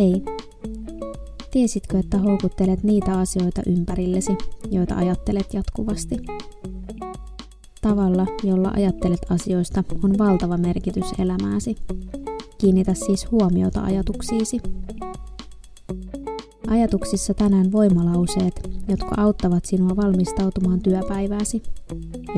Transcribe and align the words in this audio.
Hei! 0.00 0.22
Tiesitkö, 1.50 1.98
että 1.98 2.18
houkuttelet 2.18 2.82
niitä 2.82 3.18
asioita 3.18 3.62
ympärillesi, 3.66 4.36
joita 4.70 4.94
ajattelet 4.96 5.54
jatkuvasti? 5.54 6.16
Tavalla, 7.80 8.26
jolla 8.42 8.70
ajattelet 8.74 9.20
asioista, 9.30 9.84
on 10.04 10.18
valtava 10.18 10.56
merkitys 10.56 11.04
elämääsi. 11.18 11.76
Kiinnitä 12.58 12.94
siis 12.94 13.30
huomiota 13.30 13.80
ajatuksiisi. 13.80 14.60
Ajatuksissa 16.68 17.34
tänään 17.34 17.72
voimalauseet, 17.72 18.69
jotka 18.88 19.14
auttavat 19.16 19.64
sinua 19.64 19.96
valmistautumaan 19.96 20.80
työpäivääsi. 20.80 21.62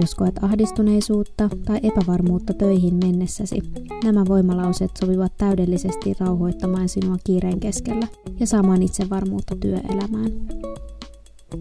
Jos 0.01 0.15
koet 0.15 0.45
ahdistuneisuutta 0.45 1.49
tai 1.65 1.81
epävarmuutta 1.83 2.55
töihin 2.55 2.95
mennessäsi, 2.95 3.63
nämä 4.05 4.25
voimalauseet 4.29 4.91
sopivat 5.01 5.33
täydellisesti 5.39 6.15
rauhoittamaan 6.21 6.89
sinua 6.89 7.17
kiireen 7.25 7.61
keskellä 7.61 8.07
ja 8.41 8.47
saamaan 8.47 8.83
itsevarmuutta 8.83 9.57
työelämään. 9.57 10.31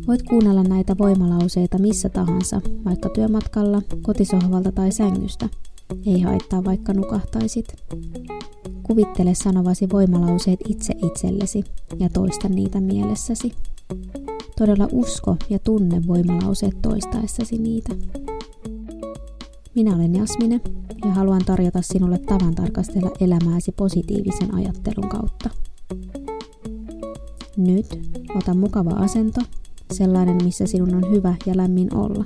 Voit 0.08 0.23
kuunnella 0.23 0.63
näitä 0.63 0.98
voimalauseita 0.98 1.77
missä 1.77 2.09
tahansa, 2.09 2.61
vaikka 2.86 3.09
työmatkalla, 3.09 3.81
kotisohvalta 4.02 4.72
tai 4.72 4.91
sängystä. 4.91 5.50
Ei 6.05 6.22
haittaa 6.22 6.63
vaikka 6.63 6.94
nukahtaisit. 6.94 7.66
Kuvittele 8.84 9.34
sanovasi 9.34 9.89
voimalauseet 9.89 10.59
itse 10.67 10.94
itsellesi 11.03 11.63
ja 12.00 12.09
toista 12.09 12.50
niitä 12.50 12.81
mielessäsi. 12.81 13.53
Todella 14.58 14.88
usko 14.91 15.36
ja 15.50 15.60
tunne 15.60 16.02
voimalauseet 16.08 16.82
toistaessasi 16.82 17.58
niitä. 17.58 17.96
Minä 19.76 19.96
olen 19.96 20.16
Jasmine 20.16 20.62
ja 21.05 21.12
haluan 21.12 21.42
tarjota 21.46 21.82
sinulle 21.82 22.17
tavan 22.17 22.56
tarkastella 22.56 23.12
elämääsi 23.20 23.72
positiivisen 23.72 24.56
ajattelun 24.56 25.09
kautta. 25.09 25.50
Nyt 27.58 28.00
ota 28.36 28.53
mukava 28.53 28.90
asento, 28.90 29.42
sellainen 29.94 30.38
missä 30.44 30.68
sinun 30.68 30.95
on 30.95 31.12
hyvä 31.12 31.36
ja 31.45 31.58
lämmin 31.58 31.95
olla. 31.95 32.25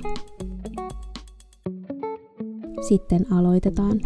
Sitten 2.88 3.32
aloitetaan. 3.32 4.00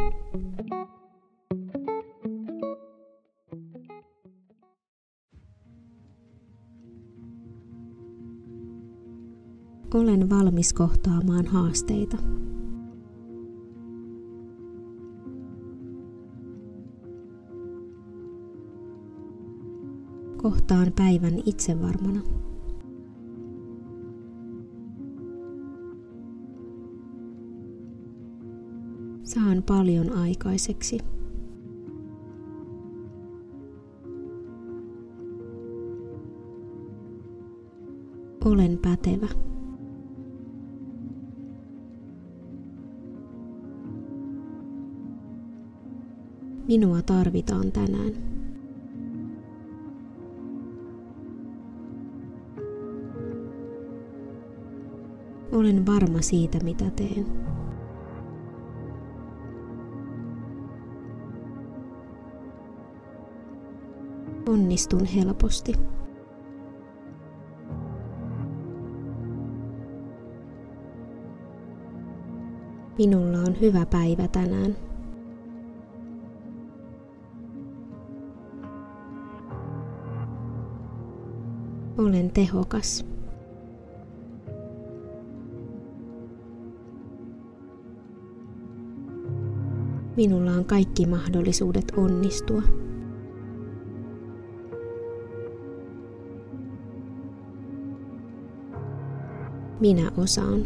Olen 9.95 10.31
valmis 10.31 10.73
kohtaamaan 10.73 11.47
haasteita. 11.47 12.17
Kohtaan 20.43 20.93
päivän 20.97 21.43
itsevarmana. 21.47 22.21
Saan 29.23 29.63
paljon 29.63 30.13
aikaiseksi. 30.13 30.99
Olen 38.45 38.79
pätevä. 38.79 39.29
Minua 46.71 47.03
tarvitaan 47.03 47.73
tänään. 47.73 48.13
Olen 55.53 55.87
varma 55.87 56.21
siitä, 56.21 56.59
mitä 56.65 56.91
teen. 56.91 57.27
Onnistun 64.49 65.05
helposti. 65.05 65.73
Minulla 72.99 73.39
on 73.39 73.61
hyvä 73.61 73.87
päivä 73.87 74.29
tänään. 74.29 74.90
Olen 82.01 82.31
tehokas. 82.31 83.07
Minulla 90.17 90.51
on 90.51 90.65
kaikki 90.65 91.07
mahdollisuudet 91.07 91.93
onnistua. 91.97 92.63
Minä 99.81 100.11
osaan. 100.17 100.63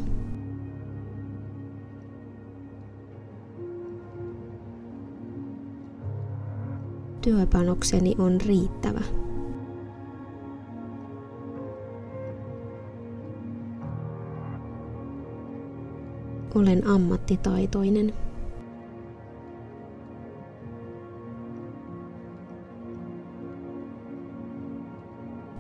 Työpanokseni 7.21 8.15
on 8.19 8.41
riittävä. 8.41 9.01
Olen 16.55 16.87
ammattitaitoinen. 16.87 18.15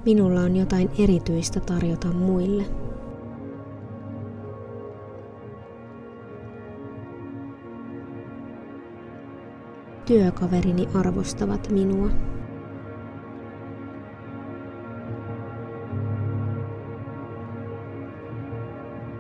Minulla 0.04 0.40
on 0.40 0.56
jotain 0.56 0.90
erityistä 0.98 1.60
tarjota 1.60 2.08
muille. 2.08 2.64
Työkaverini 10.06 10.88
arvostavat 10.94 11.70
minua. 11.70 12.10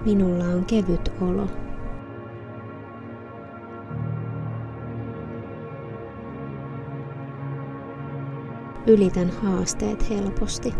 Minulla 0.04 0.44
on 0.44 0.64
kevyt 0.64 1.12
olo. 1.20 1.46
Ylitän 8.86 9.30
haasteet 9.30 10.10
helposti. 10.10 10.74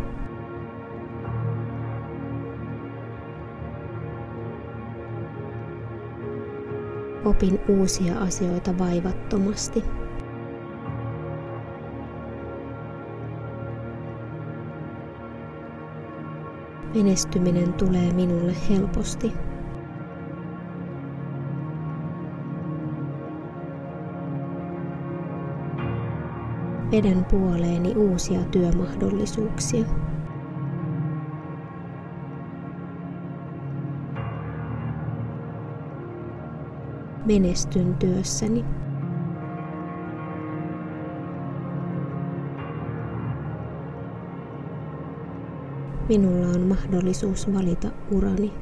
Opin 7.25 7.61
uusia 7.69 8.19
asioita 8.19 8.79
vaivattomasti. 8.79 9.85
Menestyminen 16.95 17.73
tulee 17.73 18.13
minulle 18.13 18.55
helposti. 18.71 19.33
Vedän 26.91 27.25
puoleeni 27.25 27.95
uusia 27.97 28.41
työmahdollisuuksia. 28.45 29.85
Menestyn 37.27 37.95
työssäni. 37.95 38.84
Minulla 46.09 46.47
on 46.47 46.61
mahdollisuus 46.61 47.55
valita 47.55 47.89
urani. 48.11 48.53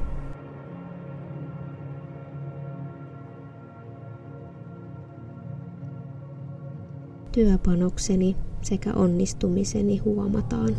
Työpanokseni 7.31 8.35
sekä 8.61 8.93
onnistumiseni 8.93 9.97
huomataan. 9.97 10.75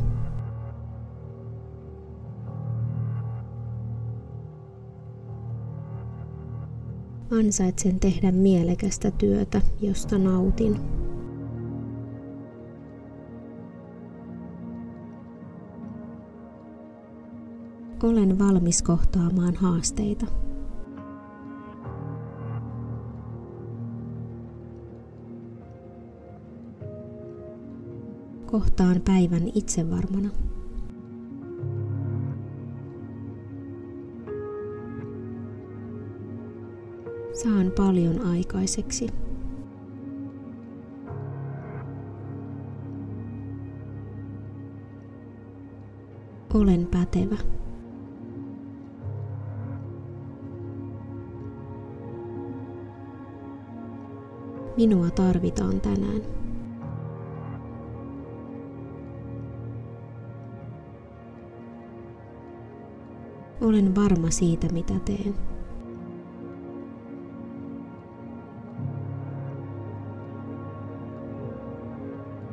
Ansaitsen 7.38 8.00
tehdä 8.00 8.32
mielekästä 8.32 9.10
työtä, 9.10 9.60
josta 9.81 10.19
nautin. 10.19 11.04
Olen 18.05 18.39
valmis 18.39 18.83
kohtaamaan 18.83 19.55
haasteita. 19.55 20.27
Kohtaan 28.47 29.01
päivän 29.05 29.43
itsevarmana. 29.55 30.29
Saan 37.43 37.73
paljon 37.77 38.27
aikaiseksi. 38.27 39.06
Olen 46.55 46.87
pätevä. 46.87 47.63
Minua 54.76 55.11
tarvitaan 55.11 55.81
tänään. 55.81 56.23
Olen 63.61 63.94
varma 63.94 64.31
siitä, 64.31 64.67
mitä 64.73 64.94
teen. 65.05 65.35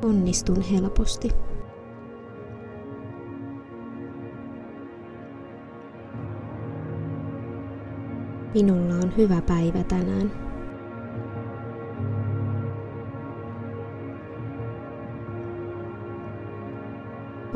Onnistun 0.06 0.62
helposti. 0.62 1.30
Minulla 8.54 8.94
on 8.94 9.18
hyvä 9.18 9.42
päivä 9.42 9.84
tänään. 9.84 10.51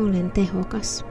Olen 0.06 0.32
tehokas. 0.32 1.06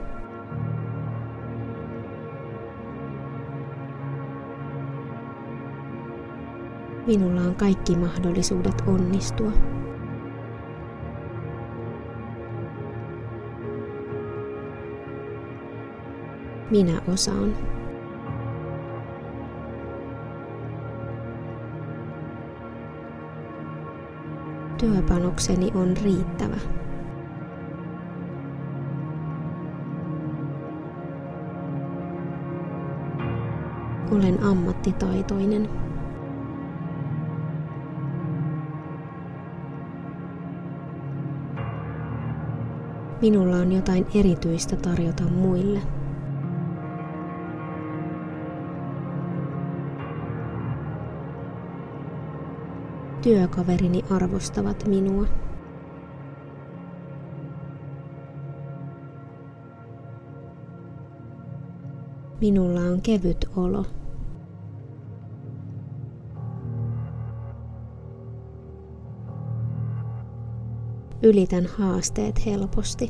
Minulla 7.07 7.41
on 7.41 7.55
kaikki 7.55 7.95
mahdollisuudet 7.95 8.83
onnistua. 8.87 9.51
Minä 16.71 17.01
osaan. 17.13 17.53
Työpanokseni 24.77 25.71
on 25.75 25.97
riittävä. 26.03 26.84
Olen 34.11 34.43
ammattitaitoinen. 34.43 35.69
Minulla 43.21 43.55
on 43.55 43.71
jotain 43.71 44.05
erityistä 44.15 44.75
tarjota 44.75 45.23
muille. 45.23 45.81
Työkaverini 53.21 54.05
arvostavat 54.09 54.87
minua. 54.87 55.25
Minulla 62.41 62.79
on 62.79 63.01
kevyt 63.01 63.45
olo. 63.55 63.85
Ylitän 71.23 71.65
haasteet 71.65 72.45
helposti. 72.45 73.09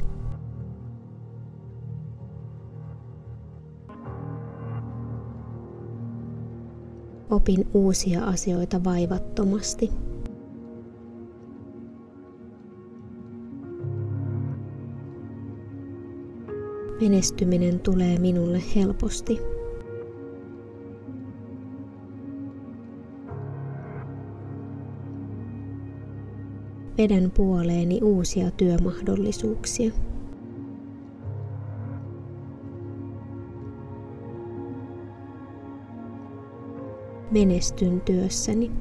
Opin 7.29 7.67
uusia 7.73 8.25
asioita 8.25 8.83
vaivattomasti. 8.83 10.04
Menestyminen 17.01 17.79
tulee 17.79 18.19
minulle 18.19 18.61
helposti. 18.75 19.39
Vedän 26.97 27.31
puoleeni 27.31 27.99
uusia 28.03 28.51
työmahdollisuuksia. 28.51 29.91
Menestyn 37.31 38.01
työssäni. 38.01 38.71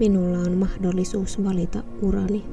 Minulla 0.00 0.38
on 0.38 0.52
mahdollisuus 0.52 1.44
valita 1.44 1.82
urani. 2.02 2.44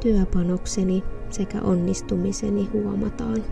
Työpanokseni 0.00 1.04
sekä 1.30 1.62
onnistumiseni 1.62 2.68
huomataan. 2.72 3.44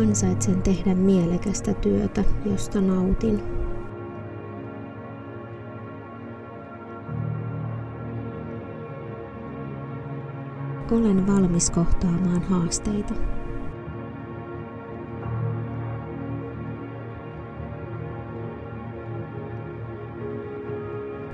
Ansaitsen 0.00 0.62
tehdä 0.62 0.94
mielekästä 0.94 1.74
työtä, 1.74 2.24
josta 2.44 2.80
nautin. 2.80 3.61
Olen 10.92 11.26
valmis 11.26 11.70
kohtaamaan 11.70 12.42
haasteita. 12.42 13.14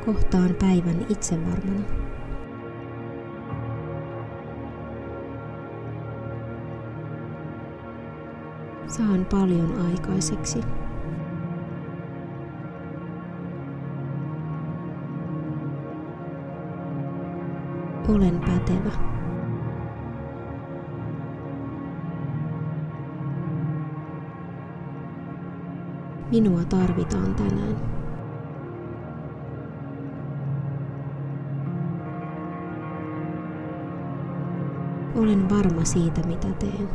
Kohtaan 0.07 0.55
päivän 0.61 1.07
itsevarmana. 1.09 1.85
Saan 8.87 9.27
paljon 9.31 9.75
aikaiseksi. 9.93 10.61
Olen 18.09 18.41
pätevä. 18.41 19.09
Minua 26.31 26.65
tarvitaan 26.65 27.35
tänään. 27.35 27.77
Olen 35.17 35.51
varma 35.51 35.85
siitä, 35.85 36.21
mitä 36.27 36.49
teen. 36.49 36.89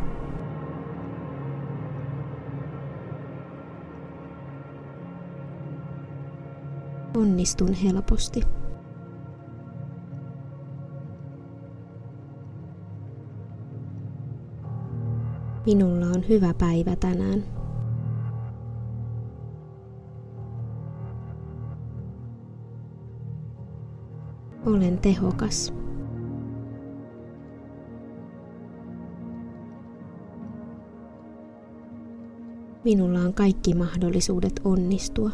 Onnistun 7.17 7.73
helposti. 7.73 8.41
Minulla 15.65 16.05
on 16.05 16.27
hyvä 16.29 16.53
päivä 16.53 16.95
tänään. 16.95 17.62
Olen 24.65 24.97
tehokas. 24.97 25.73
Minulla 32.83 33.19
on 33.19 33.33
kaikki 33.33 33.75
mahdollisuudet 33.75 34.61
onnistua. 34.63 35.29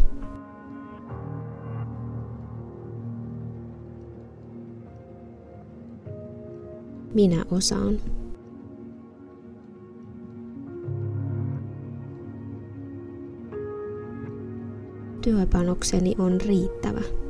Minä 7.14 7.46
osaan. 7.52 7.96
Työpanokseni 15.22 16.16
on 16.20 16.42
riittävä. 16.42 17.29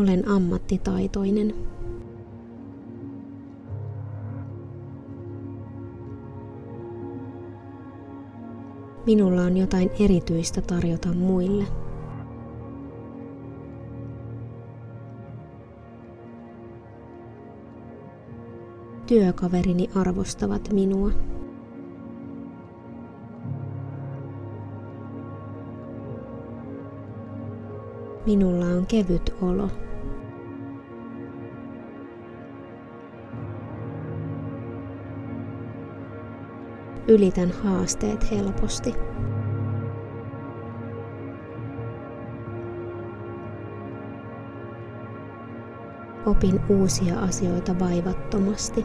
Olen 0.00 0.28
ammattitaitoinen. 0.28 1.54
Minulla 9.06 9.42
on 9.42 9.56
jotain 9.56 9.90
erityistä 10.00 10.60
tarjota 10.60 11.08
muille. 11.08 11.64
Työkaverini 19.06 19.90
arvostavat 19.94 20.72
minua. 20.72 21.10
Minulla 28.26 28.66
on 28.66 28.86
kevyt 28.86 29.34
olo. 29.42 29.89
Ylitän 37.10 37.50
haasteet 37.64 38.30
helposti. 38.30 38.94
Opin 46.26 46.60
uusia 46.68 47.20
asioita 47.20 47.78
vaivattomasti. 47.78 48.84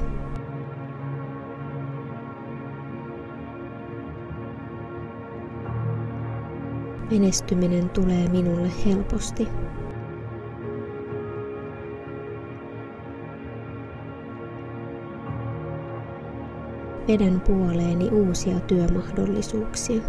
Menestyminen 7.11 7.89
tulee 7.89 8.29
minulle 8.29 8.71
helposti. 8.85 9.47
Vedän 17.07 17.41
puoleeni 17.41 18.09
uusia 18.09 18.59
työmahdollisuuksia. 18.59 20.01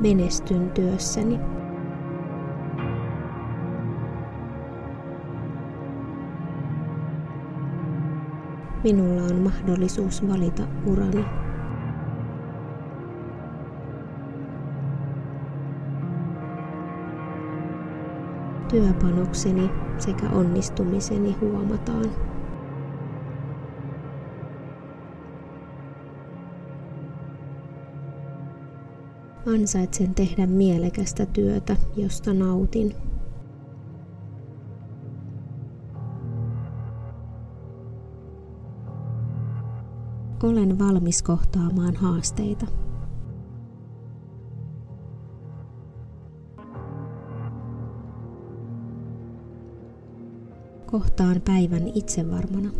Menestyn 0.00 0.70
työssäni. 0.70 1.40
Minulla 8.82 9.22
on 9.22 9.36
mahdollisuus 9.36 10.28
valita 10.28 10.62
urani. 10.86 11.24
Työpanokseni 18.74 19.70
sekä 19.98 20.30
onnistumiseni 20.30 21.36
huomataan. 21.40 22.10
Ansaitsen 29.54 30.14
tehdä 30.14 30.46
mielekästä 30.46 31.26
työtä, 31.26 31.76
josta 31.96 32.34
nautin. 32.34 32.94
Olen 40.42 40.78
valmis 40.78 41.22
kohtaamaan 41.22 41.96
haasteita. 41.96 42.66
Kohtaan 50.94 51.40
päivän 51.44 51.88
itsevarmana. 51.94 52.70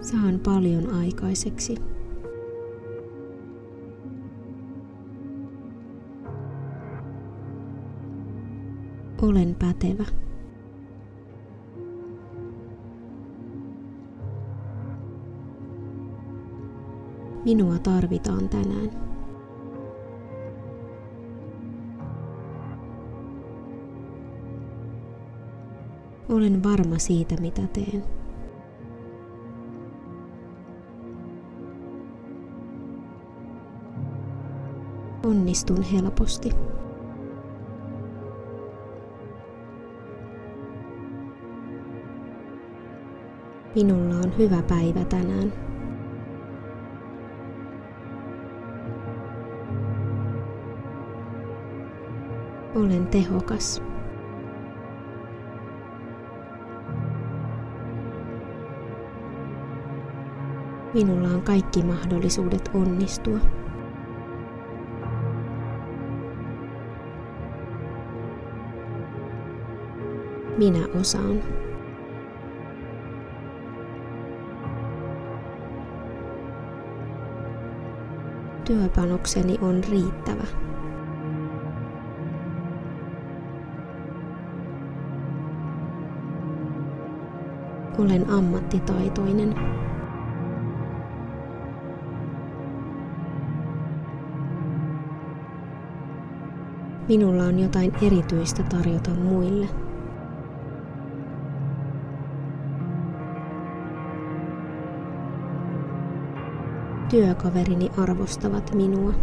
Saan 0.00 0.40
paljon 0.44 0.94
aikaiseksi. 0.94 1.74
Olen 9.22 9.56
pätevä. 9.58 10.04
Minua 17.44 17.78
tarvitaan 17.78 18.48
tänään. 18.48 19.11
Olen 26.28 26.62
varma 26.62 26.98
siitä, 26.98 27.34
mitä 27.40 27.62
teen. 27.72 28.04
Onnistun 35.26 35.82
helposti. 35.82 36.50
Minulla 43.74 44.14
on 44.14 44.38
hyvä 44.38 44.62
päivä 44.62 45.04
tänään. 45.04 45.52
Olen 52.74 53.06
tehokas. 53.06 53.91
Minulla 60.94 61.28
on 61.28 61.42
kaikki 61.42 61.82
mahdollisuudet 61.82 62.70
onnistua. 62.74 63.38
Minä 70.58 70.78
osaan. 71.00 71.40
Työpanokseni 78.64 79.58
on 79.62 79.80
riittävä. 79.90 80.44
Olen 87.98 88.30
ammattitaitoinen. 88.30 89.54
Minulla 97.12 97.42
on 97.42 97.58
jotain 97.58 97.92
erityistä 98.02 98.62
tarjota 98.62 99.10
muille. 99.10 99.68
Työkaverini 107.10 107.90
arvostavat 107.98 108.74
minua. 108.74 109.14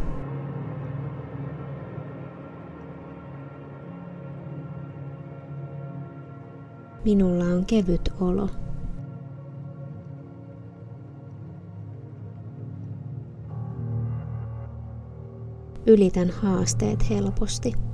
Minulla 7.06 7.46
on 7.46 7.66
kevyt 7.66 8.14
olo. 8.22 8.50
Ylitän 15.90 16.30
haasteet 16.30 17.10
helposti. 17.10 17.89